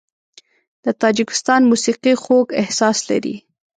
[0.83, 3.35] د تاجکستان موسیقي خوږ احساس لري.